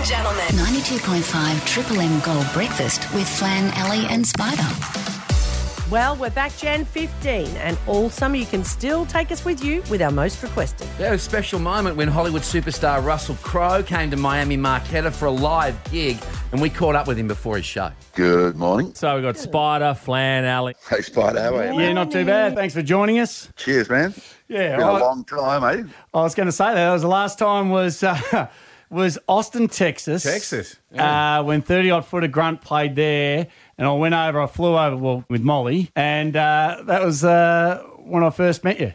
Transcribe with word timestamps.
and 0.00 0.08
gentlemen. 0.08 0.46
92.5 0.46 1.66
Triple 1.66 2.00
M 2.00 2.20
Gold 2.20 2.46
Breakfast 2.54 3.12
with 3.12 3.28
Flan, 3.28 3.70
Ali, 3.84 4.06
and 4.06 4.24
Spida. 4.24 4.66
Well, 5.90 6.16
we're 6.16 6.30
back 6.30 6.56
Jan 6.56 6.84
15, 6.84 7.48
and 7.56 7.76
all 7.86 8.08
summer 8.08 8.36
you 8.36 8.46
can 8.46 8.62
still 8.64 9.04
take 9.04 9.30
us 9.32 9.44
with 9.44 9.62
you 9.62 9.82
with 9.90 10.00
our 10.00 10.10
most 10.12 10.42
requested. 10.42 10.86
There 10.96 11.10
was 11.10 11.20
a 11.20 11.24
special 11.24 11.58
moment 11.58 11.96
when 11.96 12.06
Hollywood 12.08 12.42
superstar 12.42 13.04
Russell 13.04 13.34
Crowe 13.42 13.82
came 13.82 14.10
to 14.12 14.16
Miami 14.16 14.56
Marketta 14.56 15.12
for 15.12 15.26
a 15.26 15.30
live 15.32 15.76
gig, 15.90 16.16
and 16.52 16.62
we 16.62 16.70
caught 16.70 16.94
up 16.94 17.06
with 17.06 17.18
him 17.18 17.26
before 17.28 17.56
his 17.56 17.66
show. 17.66 17.90
Good 18.14 18.56
morning. 18.56 18.94
So 18.94 19.14
we've 19.16 19.24
got 19.24 19.34
Spida, 19.34 19.98
Flan, 19.98 20.44
Ali. 20.46 20.76
Hey, 20.88 20.98
Spida, 20.98 21.42
how 21.42 21.56
are 21.56 21.72
you? 21.74 21.80
Yeah, 21.80 21.92
not 21.92 22.10
too 22.10 22.24
bad. 22.24 22.54
Thanks 22.54 22.72
for 22.72 22.82
joining 22.82 23.18
us. 23.18 23.50
Cheers, 23.56 23.90
man. 23.90 24.14
Yeah, 24.48 24.76
Been 24.76 24.86
a 24.86 24.92
I, 24.92 25.00
long 25.00 25.24
time, 25.24 25.64
eh? 25.64 25.90
I 26.14 26.22
was 26.22 26.34
going 26.34 26.46
to 26.46 26.52
say 26.52 26.66
that. 26.66 26.74
that 26.74 26.92
was 26.92 27.02
the 27.02 27.08
last 27.08 27.38
time 27.38 27.68
was 27.70 28.02
uh, 28.02 28.48
was 28.90 29.18
Austin, 29.28 29.68
Texas. 29.68 30.24
Texas, 30.24 30.76
Uh, 30.96 31.42
when 31.44 31.62
30 31.62 31.90
Odd 31.92 32.04
Foot 32.06 32.24
of 32.24 32.32
Grunt 32.32 32.60
played 32.60 32.96
there, 32.96 33.46
and 33.78 33.86
I 33.86 33.92
went 33.92 34.14
over. 34.14 34.40
I 34.40 34.46
flew 34.46 34.76
over 34.76 34.96
well, 34.96 35.24
with 35.28 35.42
Molly, 35.42 35.90
and 35.94 36.36
uh, 36.36 36.82
that 36.86 37.02
was 37.04 37.24
uh, 37.24 37.82
when 37.98 38.22
I 38.24 38.30
first 38.30 38.64
met 38.64 38.80
you, 38.80 38.92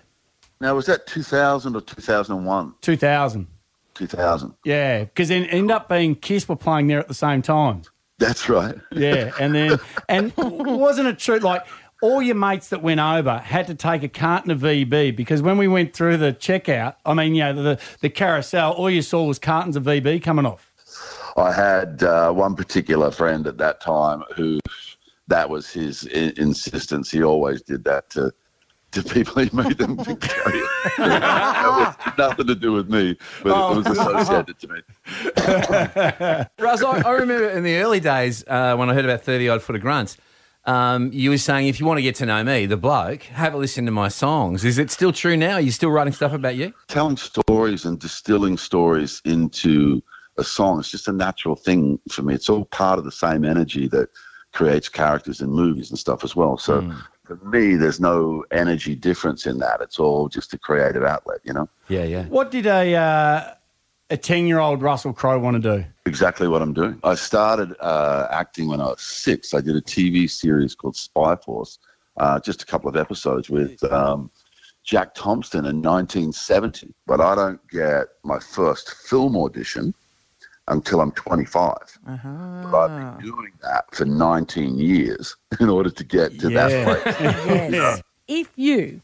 Now, 0.59 0.75
was 0.75 0.85
that 0.87 1.07
2000 1.07 1.75
or 1.75 1.81
2001? 1.81 2.73
2000. 2.81 3.47
2000. 3.93 4.53
Yeah, 4.65 5.05
because 5.05 5.29
then 5.29 5.45
ended 5.45 5.71
up 5.71 5.87
being 5.87 6.15
Kiss 6.15 6.47
were 6.49 6.57
playing 6.57 6.87
there 6.87 6.99
at 6.99 7.07
the 7.07 7.13
same 7.13 7.41
time. 7.41 7.83
That's 8.17 8.47
right. 8.49 8.75
Yeah, 8.91 9.31
and 9.39 9.53
then 9.55 9.77
and 10.09 10.33
wasn't 10.37 11.07
it 11.07 11.19
true? 11.19 11.39
Like 11.39 11.65
all 12.01 12.21
your 12.21 12.35
mates 12.35 12.69
that 12.69 12.81
went 12.81 12.99
over 12.99 13.37
had 13.37 13.67
to 13.67 13.75
take 13.75 14.03
a 14.03 14.07
carton 14.09 14.51
of 14.51 14.59
VB 14.59 15.15
because 15.15 15.41
when 15.41 15.57
we 15.57 15.67
went 15.67 15.93
through 15.93 16.17
the 16.17 16.33
checkout, 16.33 16.95
I 17.05 17.13
mean, 17.13 17.35
you 17.35 17.43
know, 17.43 17.53
the 17.63 17.79
the 18.01 18.09
carousel, 18.09 18.73
all 18.73 18.89
you 18.89 19.01
saw 19.01 19.23
was 19.23 19.39
cartons 19.39 19.75
of 19.75 19.83
VB 19.83 20.21
coming 20.21 20.45
off. 20.45 20.71
I 21.37 21.51
had 21.51 22.03
uh, 22.03 22.31
one 22.31 22.55
particular 22.55 23.11
friend 23.11 23.45
at 23.47 23.57
that 23.57 23.81
time 23.81 24.23
who 24.35 24.59
that 25.27 25.49
was 25.49 25.69
his 25.71 26.07
I- 26.13 26.33
insistence. 26.37 27.11
He 27.11 27.23
always 27.23 27.61
did 27.61 27.83
that 27.85 28.09
to 28.11 28.31
to 28.91 29.03
people 29.03 29.41
he 29.43 29.49
made 29.55 29.77
them 29.77 29.97
carry 30.05 30.59
it. 30.59 30.69
that 30.97 31.95
was 32.05 32.13
nothing 32.17 32.47
to 32.47 32.55
do 32.55 32.71
with 32.71 32.89
me, 32.89 33.17
but 33.43 33.71
it 33.71 33.75
was 33.75 33.87
associated 33.87 34.57
to 34.59 34.67
me. 34.69 34.81
Russ, 36.59 36.81
I, 36.81 37.01
I 37.05 37.11
remember 37.11 37.49
in 37.49 37.63
the 37.63 37.75
early 37.77 37.99
days 37.99 38.45
uh, 38.47 38.75
when 38.77 38.89
I 38.89 38.93
heard 38.93 39.03
about 39.03 39.21
30 39.21 39.49
odd 39.49 39.61
foot 39.61 39.75
of 39.75 39.81
grunts, 39.81 40.15
um, 40.65 41.11
you 41.13 41.29
were 41.29 41.37
saying 41.37 41.67
if 41.67 41.79
you 41.79 41.85
want 41.85 41.97
to 41.97 42.01
get 42.01 42.15
to 42.15 42.25
know 42.25 42.43
me, 42.43 42.65
the 42.65 42.77
bloke, 42.77 43.23
have 43.23 43.53
a 43.53 43.57
listen 43.57 43.85
to 43.85 43.91
my 43.91 44.07
songs. 44.07 44.65
Is 44.65 44.77
it 44.77 44.91
still 44.91 45.11
true 45.11 45.37
now? 45.37 45.53
Are 45.53 45.61
you 45.61 45.71
still 45.71 45.89
writing 45.89 46.13
stuff 46.13 46.33
about 46.33 46.55
you? 46.55 46.73
telling 46.87 47.17
stories 47.17 47.85
and 47.85 47.99
distilling 47.99 48.57
stories 48.57 49.21
into 49.25 50.01
a 50.37 50.43
song 50.43 50.79
it's 50.79 50.91
just 50.91 51.07
a 51.07 51.13
natural 51.13 51.55
thing 51.55 51.97
for 52.09 52.21
me 52.21 52.33
it's 52.33 52.49
all 52.49 52.65
part 52.65 52.99
of 52.99 53.05
the 53.05 53.11
same 53.11 53.45
energy 53.45 53.87
that 53.87 54.09
creates 54.51 54.89
characters 54.89 55.39
in 55.41 55.49
movies 55.49 55.89
and 55.89 55.97
stuff 55.97 56.23
as 56.25 56.35
well 56.35 56.57
so 56.57 56.81
for 57.25 57.37
me 57.37 57.75
there's 57.75 57.99
no 57.99 58.43
energy 58.51 58.95
difference 58.95 59.45
in 59.45 59.57
that 59.59 59.81
it's 59.81 59.97
all 59.97 60.27
just 60.27 60.53
a 60.53 60.57
creative 60.57 61.03
outlet 61.03 61.39
you 61.43 61.53
know 61.53 61.67
Yeah, 61.87 62.03
yeah. 62.03 62.25
What 62.25 62.51
did 62.51 62.65
a 62.65 62.95
uh, 62.95 63.53
a 64.09 64.17
ten 64.17 64.45
year 64.47 64.59
old 64.59 64.81
Russell 64.81 65.13
Crowe 65.13 65.39
want 65.39 65.61
to 65.61 65.77
do? 65.79 65.85
exactly 66.07 66.47
what 66.47 66.61
i'm 66.61 66.71
doing 66.71 66.99
i 67.03 67.15
started 67.15 67.73
uh, 67.79 68.27
acting 68.29 68.67
when 68.67 68.79
i 68.79 68.85
was 68.85 69.01
six 69.01 69.55
i 69.55 69.59
did 69.59 69.75
a 69.75 69.81
tv 69.81 70.29
series 70.29 70.75
called 70.75 70.93
Spyforce 70.93 71.79
uh, 72.17 72.39
just 72.39 72.61
a 72.61 72.65
couple 72.67 72.87
of 72.87 72.95
episodes 72.95 73.49
with 73.49 73.83
um, 73.91 74.29
jack 74.83 75.15
thompson 75.15 75.65
in 75.65 75.81
1970 75.81 76.93
but 77.07 77.19
i 77.19 77.33
don't 77.33 77.59
get 77.69 78.05
my 78.23 78.37
first 78.39 78.91
film 79.07 79.35
audition 79.35 79.93
until 80.67 80.99
I'm 80.99 81.11
25. 81.11 81.75
But 82.07 82.73
I've 82.75 83.19
been 83.19 83.29
doing 83.29 83.51
that 83.61 83.85
for 83.93 84.03
19 84.03 84.79
years 84.79 85.35
in 85.59 85.69
order 85.69 85.91
to 85.91 86.03
get 86.03 86.39
to 86.39 86.49
Yeah. 86.49 86.67
that 86.67 87.03
place. 87.05 87.35
Yes. 87.71 88.01
if 88.27 88.49
you 88.55 89.01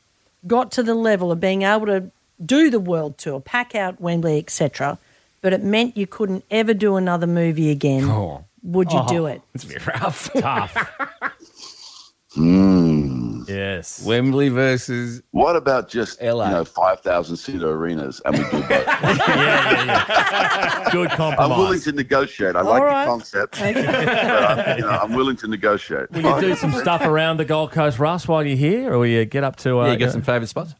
got 0.47 0.71
to 0.71 0.81
the 0.81 0.95
level 0.95 1.31
of 1.31 1.39
being 1.39 1.61
able 1.61 1.85
to 1.85 2.09
do 2.45 2.69
the 2.69 2.79
world 2.79 3.17
tour, 3.17 3.39
pack 3.39 3.75
out 3.75 3.99
Wembley, 4.01 4.37
etc., 4.39 4.97
but 5.41 5.53
it 5.53 5.63
meant 5.63 5.97
you 5.97 6.05
couldn't 6.07 6.43
ever 6.51 6.73
do 6.73 6.95
another 6.97 7.27
movie 7.27 7.69
again, 7.71 8.43
would 8.63 8.91
you 8.91 9.03
do 9.07 9.25
it? 9.25 9.41
It's 9.53 9.87
rough, 9.87 10.29
tough. 10.33 10.77
Hmm. 12.33 13.41
yes. 13.45 14.05
Wembley 14.05 14.47
versus. 14.47 15.21
What 15.31 15.57
about 15.57 15.89
just 15.89 16.21
LA. 16.21 16.45
you 16.45 16.51
know 16.53 16.63
5,000 16.63 17.35
seater 17.35 17.69
arenas 17.71 18.21
and 18.23 18.37
we 18.37 18.43
do 18.45 18.51
both? 18.51 18.69
yeah, 18.69 19.17
yeah, 19.27 19.85
yeah. 19.85 20.89
Good 20.91 21.09
compromise. 21.09 21.51
I'm 21.51 21.59
willing 21.59 21.81
to 21.81 21.91
negotiate. 21.91 22.55
I 22.55 22.61
like 22.61 22.79
All 22.81 22.85
right. 22.85 23.03
the 23.03 23.11
concept. 23.11 23.59
but 23.59 23.75
I'm, 23.75 24.77
you 24.77 24.83
know, 24.85 24.89
I'm 24.91 25.13
willing 25.13 25.35
to 25.37 25.47
negotiate. 25.49 26.09
Will 26.11 26.21
you 26.21 26.39
do 26.41 26.55
some 26.55 26.71
stuff 26.71 27.01
around 27.01 27.35
the 27.35 27.43
Gold 27.43 27.73
Coast, 27.73 27.99
Russ, 27.99 28.29
while 28.29 28.45
you're 28.45 28.55
here, 28.55 28.93
or 28.93 28.99
will 28.99 29.07
you 29.07 29.25
get 29.25 29.43
up 29.43 29.57
to? 29.57 29.79
Uh, 29.81 29.87
Yeah, 29.87 29.91
you 29.91 29.97
got 29.99 30.11
some 30.13 30.21
favourite 30.21 30.47
spots? 30.47 30.73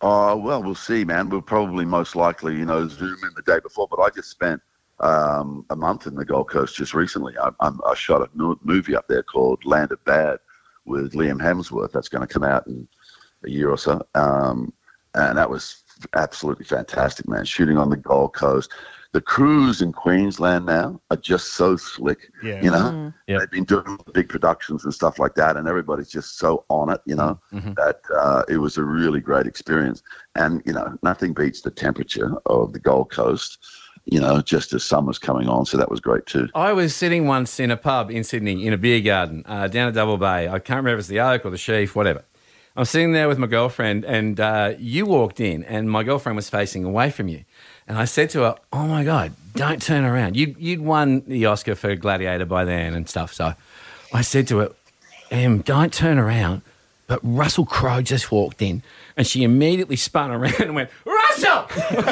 Oh, 0.00 0.36
well, 0.36 0.62
we'll 0.62 0.74
see, 0.74 1.04
man. 1.04 1.28
We'll 1.28 1.42
probably 1.42 1.84
most 1.84 2.14
likely, 2.16 2.56
you 2.56 2.64
know, 2.64 2.86
zoom 2.88 3.16
in 3.22 3.30
the 3.34 3.42
day 3.42 3.60
before. 3.60 3.88
But 3.88 4.00
I 4.00 4.10
just 4.10 4.30
spent 4.30 4.60
um, 5.00 5.64
a 5.70 5.76
month 5.76 6.06
in 6.06 6.14
the 6.14 6.24
Gold 6.24 6.50
Coast 6.50 6.76
just 6.76 6.94
recently. 6.94 7.34
I, 7.38 7.50
I 7.60 7.94
shot 7.94 8.22
a 8.22 8.56
movie 8.62 8.96
up 8.96 9.08
there 9.08 9.22
called 9.22 9.64
Land 9.64 9.92
of 9.92 10.04
Bad 10.04 10.38
with 10.84 11.12
Liam 11.12 11.40
Hemsworth. 11.40 11.92
That's 11.92 12.08
going 12.08 12.26
to 12.26 12.32
come 12.32 12.44
out 12.44 12.66
in 12.66 12.86
a 13.44 13.50
year 13.50 13.70
or 13.70 13.78
so. 13.78 14.06
Um, 14.14 14.72
and 15.14 15.38
that 15.38 15.48
was 15.48 15.82
absolutely 16.14 16.64
fantastic, 16.64 17.28
man. 17.28 17.44
Shooting 17.44 17.78
on 17.78 17.88
the 17.88 17.96
Gold 17.96 18.34
Coast. 18.34 18.72
The 19.14 19.20
crews 19.20 19.80
in 19.80 19.92
Queensland 19.92 20.66
now 20.66 21.00
are 21.12 21.16
just 21.16 21.52
so 21.54 21.76
slick. 21.76 22.30
Yeah. 22.42 22.60
You 22.64 22.70
know, 22.72 23.12
Yep. 23.28 23.38
they've 23.40 23.50
been 23.50 23.64
doing 23.64 23.96
big 24.12 24.28
productions 24.28 24.84
and 24.84 24.92
stuff 24.92 25.20
like 25.20 25.36
that, 25.36 25.56
and 25.56 25.68
everybody's 25.68 26.10
just 26.10 26.36
so 26.36 26.64
on 26.68 26.90
it. 26.90 27.00
You 27.06 27.14
know, 27.14 27.38
that 27.52 28.00
uh, 28.12 28.42
it 28.48 28.58
was 28.58 28.76
a 28.76 28.82
really 28.82 29.20
great 29.20 29.46
experience. 29.46 30.02
And 30.34 30.62
you 30.66 30.72
know, 30.72 30.98
nothing 31.04 31.32
beats 31.32 31.60
the 31.60 31.70
temperature 31.70 32.32
of 32.46 32.72
the 32.72 32.80
Gold 32.80 33.10
Coast. 33.12 33.58
You 34.06 34.18
know, 34.20 34.42
just 34.42 34.74
as 34.74 34.82
summer's 34.82 35.18
coming 35.18 35.48
on, 35.48 35.64
so 35.64 35.76
that 35.78 35.90
was 35.90 36.00
great 36.00 36.26
too. 36.26 36.48
I 36.54 36.72
was 36.72 36.94
sitting 36.94 37.26
once 37.28 37.58
in 37.60 37.70
a 37.70 37.76
pub 37.76 38.10
in 38.10 38.24
Sydney 38.24 38.66
in 38.66 38.72
a 38.72 38.76
beer 38.76 39.00
garden 39.00 39.44
uh, 39.46 39.68
down 39.68 39.86
at 39.88 39.94
Double 39.94 40.18
Bay. 40.18 40.48
I 40.48 40.58
can't 40.58 40.78
remember 40.78 40.94
if 40.94 40.98
it's 40.98 41.08
the 41.08 41.20
Oak 41.20 41.46
or 41.46 41.50
the 41.50 41.56
Sheaf, 41.56 41.94
whatever. 41.94 42.24
I'm 42.76 42.84
sitting 42.84 43.12
there 43.12 43.28
with 43.28 43.38
my 43.38 43.46
girlfriend, 43.46 44.04
and 44.04 44.40
uh, 44.40 44.74
you 44.78 45.06
walked 45.06 45.38
in, 45.38 45.62
and 45.62 45.88
my 45.88 46.02
girlfriend 46.02 46.34
was 46.34 46.50
facing 46.50 46.82
away 46.84 47.08
from 47.10 47.28
you. 47.28 47.44
And 47.86 47.98
I 47.98 48.04
said 48.06 48.30
to 48.30 48.40
her, 48.40 48.56
"Oh 48.72 48.86
my 48.86 49.04
God, 49.04 49.32
don't 49.54 49.80
turn 49.82 50.04
around. 50.04 50.36
You 50.36 50.54
you'd 50.58 50.80
won 50.80 51.22
the 51.26 51.46
Oscar 51.46 51.74
for 51.74 51.94
Gladiator 51.96 52.46
by 52.46 52.64
then 52.64 52.94
and 52.94 53.08
stuff." 53.08 53.32
So 53.34 53.54
I 54.12 54.22
said 54.22 54.48
to 54.48 54.58
her, 54.58 54.68
"Em, 55.30 55.58
don't 55.58 55.92
turn 55.92 56.18
around." 56.18 56.62
But 57.06 57.20
Russell 57.22 57.66
Crowe 57.66 58.00
just 58.00 58.32
walked 58.32 58.62
in, 58.62 58.82
and 59.14 59.26
she 59.26 59.42
immediately 59.44 59.96
spun 59.96 60.30
around 60.30 60.58
and 60.60 60.74
went, 60.74 60.88
"Russell!" 61.04 61.66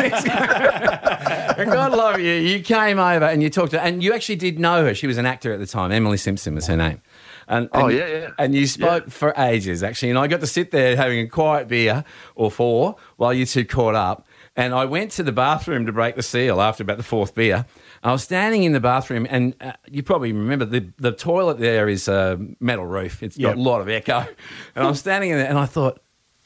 And 1.56 1.70
God 1.70 1.92
love 1.92 2.18
you. 2.20 2.32
You 2.32 2.60
came 2.62 2.98
over 2.98 3.24
and 3.24 3.42
you 3.42 3.50
talked 3.50 3.70
to 3.72 3.78
her, 3.78 3.84
and 3.86 4.02
you 4.02 4.12
actually 4.14 4.36
did 4.36 4.58
know 4.58 4.84
her. 4.84 4.94
She 4.94 5.06
was 5.06 5.18
an 5.18 5.26
actor 5.26 5.52
at 5.52 5.58
the 5.60 5.66
time. 5.66 5.92
Emily 5.92 6.16
Simpson 6.16 6.54
was 6.54 6.66
her 6.66 6.76
name. 6.76 7.00
And, 7.48 7.68
Oh, 7.72 7.88
yeah, 7.88 8.06
yeah. 8.06 8.28
And 8.38 8.54
you 8.54 8.66
spoke 8.66 9.10
for 9.10 9.34
ages, 9.36 9.82
actually. 9.82 10.10
And 10.10 10.18
I 10.18 10.26
got 10.26 10.40
to 10.40 10.46
sit 10.46 10.70
there 10.70 10.96
having 10.96 11.20
a 11.20 11.26
quiet 11.26 11.68
beer 11.68 12.04
or 12.34 12.50
four 12.50 12.96
while 13.16 13.32
you 13.34 13.44
two 13.46 13.64
caught 13.64 13.94
up. 13.94 14.26
And 14.54 14.74
I 14.74 14.84
went 14.84 15.12
to 15.12 15.22
the 15.22 15.32
bathroom 15.32 15.86
to 15.86 15.92
break 15.92 16.14
the 16.14 16.22
seal 16.22 16.60
after 16.60 16.82
about 16.82 16.98
the 16.98 17.02
fourth 17.02 17.34
beer. 17.34 17.64
I 18.02 18.12
was 18.12 18.22
standing 18.22 18.64
in 18.64 18.72
the 18.72 18.80
bathroom, 18.80 19.26
and 19.30 19.54
uh, 19.62 19.72
you 19.90 20.02
probably 20.02 20.32
remember 20.32 20.64
the, 20.66 20.88
the 20.98 21.12
toilet 21.12 21.58
there 21.58 21.88
is 21.88 22.06
a 22.06 22.38
metal 22.60 22.84
roof. 22.84 23.22
It's 23.22 23.38
got 23.38 23.56
a 23.56 23.60
lot 23.60 23.80
of 23.80 23.88
echo. 23.88 24.26
And 24.74 24.86
I'm 24.86 24.94
standing 24.94 25.30
in 25.30 25.38
there, 25.38 25.48
and 25.48 25.56
I 25.58 25.64
thought, 25.66 26.00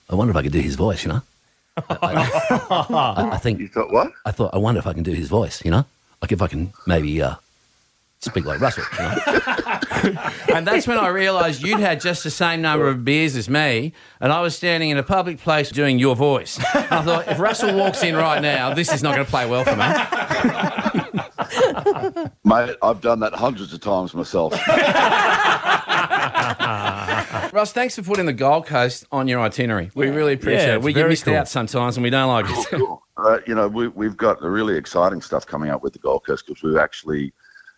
I 0.09 0.15
wonder 0.15 0.31
if 0.31 0.37
I 0.37 0.43
could 0.43 0.53
do 0.53 0.61
his 0.61 0.77
voice, 0.77 1.05
you 1.05 1.09
know? 1.12 1.22
I, 1.91 1.97
I- 2.00 3.28
I 3.33 3.37
think 3.39 3.59
You 3.61 3.69
thought 3.69 3.93
what? 3.93 4.12
I 4.25 4.31
thought, 4.31 4.55
I 4.55 4.59
wonder 4.59 4.78
if 4.78 4.87
I 4.87 4.93
can 4.93 5.03
do 5.03 5.12
his 5.12 5.28
voice, 5.28 5.65
you 5.65 5.71
know? 5.72 5.84
Like 6.22 6.31
if 6.33 6.41
I 6.41 6.47
can 6.47 6.72
maybe 6.87 7.21
uh, 7.21 7.34
speak 8.21 8.45
like 8.45 8.60
Russell, 8.60 8.84
you 8.92 8.98
know? 8.98 9.15
and 10.54 10.66
that's 10.66 10.86
when 10.86 10.98
I 10.98 11.09
realised 11.09 11.63
you'd 11.63 11.80
had 11.80 12.01
just 12.01 12.24
the 12.24 12.30
same 12.30 12.63
number 12.63 12.89
of 12.89 13.04
beers 13.04 13.36
as 13.36 13.48
me, 13.48 13.92
and 14.21 14.33
I 14.33 14.41
was 14.41 14.57
standing 14.57 14.91
in 14.91 14.98
a 14.98 15.03
public 15.03 15.39
place 15.39 15.71
doing 15.71 15.98
your 15.98 16.16
voice. 16.16 16.59
I 16.74 17.03
thought, 17.03 17.28
if 17.28 17.39
Russell 17.39 17.77
walks 17.77 18.03
in 18.03 18.16
right 18.16 18.41
now, 18.41 18.72
this 18.74 18.92
is 18.92 19.03
not 19.03 19.15
going 19.15 19.27
to 19.27 19.30
play 19.30 19.48
well 19.48 19.65
for 19.65 19.77
me. 19.77 19.86
Mate, 22.45 22.77
I've 22.83 23.01
done 23.01 23.21
that 23.21 23.33
hundreds 23.34 23.72
of 23.72 23.80
times 23.80 24.15
myself. 24.15 24.53
Russ, 27.53 27.72
thanks 27.72 27.97
for 27.97 28.03
putting 28.03 28.27
the 28.27 28.33
Gold 28.33 28.66
Coast 28.66 29.07
on 29.12 29.28
your 29.28 29.41
itinerary. 29.41 29.91
We 29.95 30.09
really 30.09 30.33
appreciate 30.34 30.66
Yeah, 30.66 30.74
it. 30.74 30.83
We 30.83 30.92
get 30.92 31.09
missed 31.09 31.24
cool. 31.24 31.36
out 31.36 31.48
sometimes, 31.48 31.97
and 31.97 32.04
we 32.04 32.10
don't 32.10 32.28
like 32.28 32.47
it. 32.48 32.66
Cool. 32.71 33.03
Uh, 33.16 33.39
you 33.47 33.54
know, 33.54 33.69
we, 33.69 33.89
we've 33.89 34.16
got 34.16 34.41
the 34.41 34.51
really 34.51 34.77
exciting 34.77 35.22
stuff 35.22 35.47
coming 35.47 35.71
up 35.71 35.83
with 35.83 35.92
the 35.95 35.98
Gold 35.98 36.24
Coast 36.27 36.47
because 36.47 36.62
we've 36.62 36.77
actually, 36.77 37.33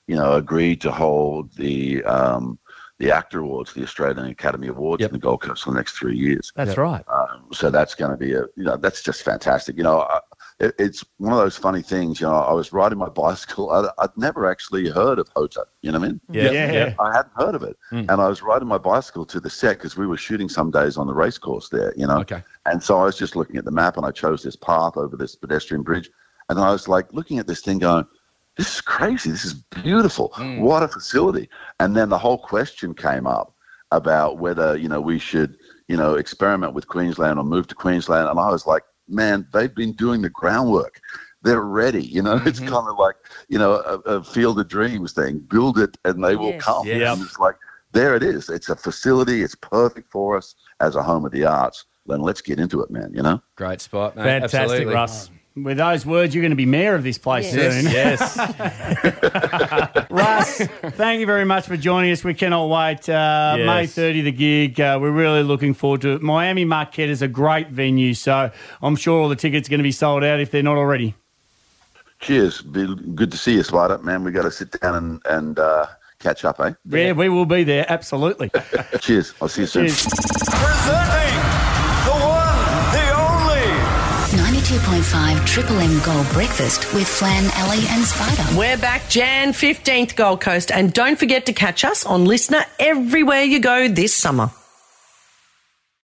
you 0.09 0.17
know, 0.17 0.33
agreed 0.33 0.81
to 0.81 0.91
hold 0.91 1.55
the 1.55 2.03
um, 2.05 2.59
the 2.99 3.11
AACTA 3.11 3.39
Awards, 3.39 3.73
the 3.75 3.83
Australian 3.85 4.27
Academy 4.27 4.67
Awards 4.67 5.01
Yep. 5.01 5.11
in 5.11 5.13
the 5.15 5.21
Gold 5.21 5.43
Coast 5.43 5.63
for 5.63 5.71
the 5.71 5.77
next 5.77 5.93
three 5.93 6.17
years. 6.17 6.53
That's 6.57 6.77
right. 6.77 7.05
Um, 7.09 7.47
so 7.53 7.71
that's 7.71 7.95
going 7.95 8.11
to 8.11 8.17
be 8.17 8.33
a, 8.33 8.41
you 8.57 8.65
know, 8.65 8.77
that's 8.77 9.03
just 9.03 9.23
fantastic. 9.23 9.77
You 9.77 9.85
know, 9.85 10.01
I, 10.01 10.19
it, 10.59 10.75
it's 10.81 11.05
one 11.19 11.33
of 11.33 11.39
those 11.39 11.57
funny 11.57 11.81
things. 11.81 12.21
You 12.21 12.27
know, 12.27 12.35
I 12.35 12.53
was 12.53 12.73
riding 12.73 12.99
my 12.99 13.09
bicycle. 13.09 13.71
I, 13.71 13.89
I'd 14.03 14.17
never 14.17 14.51
actually 14.51 14.89
heard 14.89 15.21
of 15.21 15.29
HOTA. 15.37 15.65
You 15.83 15.93
know 15.93 16.01
what 16.01 16.07
I 16.07 16.09
mean? 16.09 16.21
Yeah. 16.33 16.51
Yeah. 16.51 16.73
yeah. 16.73 16.95
I 16.99 17.15
hadn't 17.15 17.35
heard 17.37 17.55
of 17.55 17.63
it. 17.63 17.77
And 17.93 18.11
I 18.11 18.27
was 18.29 18.43
riding 18.43 18.67
my 18.67 18.79
bicycle 18.79 19.25
to 19.27 19.39
the 19.39 19.51
set 19.51 19.77
because 19.79 19.97
we 19.97 20.09
were 20.09 20.17
shooting 20.17 20.49
some 20.49 20.73
days 20.73 20.97
on 20.97 21.07
the 21.07 21.15
race 21.15 21.39
course 21.39 21.69
there, 21.69 21.95
you 21.97 22.07
know? 22.07 22.19
Okay. 22.23 22.43
And 22.67 22.83
so 22.83 22.99
I 22.99 23.05
was 23.05 23.17
just 23.17 23.37
looking 23.37 23.59
at 23.59 23.65
the 23.65 23.71
map 23.71 23.97
and 23.97 24.05
I 24.05 24.11
chose 24.11 24.43
this 24.43 24.57
path 24.57 24.97
over 24.97 25.17
this 25.17 25.37
pedestrian 25.37 25.85
bridge. 25.85 26.11
And 26.49 26.59
I 26.59 26.73
was 26.73 26.89
like 26.89 27.13
looking 27.13 27.39
at 27.39 27.47
this 27.47 27.61
thing 27.61 27.79
going, 27.79 28.07
this 28.59 28.75
is 28.75 28.81
crazy. 28.81 29.31
This 29.31 29.45
is 29.45 29.55
beautiful. 29.55 30.31
Mm. 30.31 30.61
What 30.61 30.83
a 30.83 30.89
facility. 30.89 31.49
And 31.79 31.97
then 31.97 32.09
the 32.09 32.19
whole 32.19 32.39
question 32.39 32.93
came 32.93 33.27
up 33.27 33.55
about 33.93 34.39
whether, 34.39 34.77
you 34.77 34.89
know, 34.89 35.01
we 35.01 35.19
should, 35.19 35.57
you 35.87 35.97
know, 35.97 36.17
experiment 36.17 36.75
with 36.75 36.89
Queensland 36.89 37.39
or 37.39 37.45
move 37.45 37.69
to 37.69 37.75
Queensland. 37.77 38.29
And 38.29 38.39
I 38.39 38.51
was 38.51 38.67
like, 38.67 38.83
man, 39.07 39.47
they've 39.53 39.75
been 39.75 39.93
doing 39.93 40.23
the 40.23 40.29
groundwork. 40.29 41.01
They're 41.43 41.63
ready. 41.63 42.03
You 42.03 42.21
know, 42.21 42.43
it's 42.45 42.59
mm-hmm. 42.59 42.75
kind 42.75 42.89
of 42.89 42.99
like, 42.99 43.15
you 43.49 43.59
know, 43.59 43.75
a, 43.75 43.99
a 44.17 44.25
field 44.25 44.59
of 44.59 44.67
dreams 44.67 45.13
thing. 45.13 45.39
Build 45.39 45.79
it 45.79 45.97
and 46.05 46.23
they 46.23 46.35
will 46.35 46.59
come. 46.59 46.85
Yes. 46.85 47.17
And 47.17 47.25
it's 47.25 47.39
like, 47.39 47.55
there 47.93 48.17
it 48.17 48.25
is. 48.25 48.51
It's 48.51 48.69
a 48.69 48.77
facility. 48.77 49.43
It's 49.43 49.55
perfect 49.55 50.11
for 50.11 50.37
us 50.37 50.57
as 50.81 50.97
a 50.97 51.03
home 51.03 51.25
of 51.25 51.31
the 51.31 51.45
arts. 51.45 51.87
Then 52.07 52.23
let's 52.23 52.41
get 52.41 52.59
into 52.59 52.83
it, 52.83 52.91
man. 52.91 53.13
You 53.15 53.23
know? 53.23 53.41
Great 53.55 53.81
spot. 53.81 54.17
mate. 54.17 54.25
Fantastic, 54.25 54.61
Absolutely. 54.61 54.95
Russ. 54.95 55.31
With 55.63 55.77
those 55.79 56.05
words, 56.07 56.35
you're 56.35 56.43
going 56.43 56.51
to 56.51 56.57
be 56.57 56.67
mayor 56.67 56.95
of 56.95 57.03
this 57.03 57.19
place 57.19 57.55
Yes. 57.55 57.75
soon. 57.75 57.93
Yes. 57.93 58.37
Russ, 60.11 60.59
thank 60.97 61.21
you 61.21 61.27
very 61.27 61.45
much 61.45 61.67
for 61.67 61.77
joining 61.77 62.13
us. 62.13 62.23
We 62.25 62.35
cannot 62.35 62.67
wait. 62.69 63.09
Uh, 63.09 63.55
Yes. 63.59 63.67
May 63.67 63.87
30, 63.87 64.21
the 64.23 64.33
gig. 64.33 64.81
Uh, 64.81 64.99
we're 65.01 65.11
really 65.11 65.43
looking 65.43 65.75
forward 65.75 66.01
to 66.03 66.11
it. 66.15 66.23
Miami 66.23 66.65
Marketta 66.65 67.09
is 67.09 67.23
a 67.23 67.29
great 67.29 67.69
venue, 67.71 68.15
so 68.15 68.51
I'm 68.83 68.97
sure 68.97 69.21
all 69.23 69.29
the 69.29 69.37
tickets 69.37 69.69
are 69.69 69.71
going 69.71 69.79
to 69.81 69.85
be 69.85 69.93
sold 69.93 70.23
out 70.25 70.41
if 70.41 70.51
they're 70.51 70.63
not 70.63 70.77
already. 70.77 71.15
Cheers. 72.21 72.63
Be 72.63 72.87
good 73.15 73.31
to 73.31 73.39
see 73.39 73.55
you, 73.55 73.61
Spida. 73.63 74.03
Man, 74.03 74.25
we 74.25 74.33
got 74.33 74.43
to 74.43 74.51
sit 74.51 74.79
down 74.81 74.95
and, 74.97 75.23
and 75.29 75.59
uh, 75.59 75.87
catch 76.19 76.45
up, 76.45 76.61
eh? 76.61 76.73
Yeah, 76.85 77.13
we 77.13 77.29
will 77.29 77.47
be 77.47 77.65
there. 77.65 77.87
Absolutely. 77.89 78.51
Cheers. 79.01 79.35
I'll 79.41 79.49
see 79.49 79.63
you 79.63 79.67
soon. 79.67 79.87
Cheers. 79.87 80.07
101.5 84.89 85.47
Triple 85.47 85.81
M 85.81 86.03
Gold 86.03 86.27
Breakfast 86.33 86.95
with 86.95 87.07
Flan, 87.07 87.45
Ali, 87.59 87.81
and 87.89 88.05
Spida. 88.05 88.59
We're 88.59 88.79
back 88.79 89.07
Jan 89.11 89.53
15th, 89.53 90.17
Gold 90.17 90.41
Coast. 90.41 90.71
And 90.71 90.95
don't 90.95 91.19
forget 91.19 91.45
to 91.47 91.53
catch 91.53 91.85
us 91.85 92.07
on 92.07 92.25
LiSTNR 92.25 92.65
everywhere 92.79 93.43
you 93.43 93.61
go 93.61 93.89
this 93.89 94.15
summer. 94.15 94.51